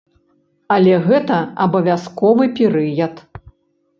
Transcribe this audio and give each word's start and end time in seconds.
Але 0.75 0.93
гэта 1.09 1.37
абавязковы 1.65 2.47
перыяд. 2.61 3.13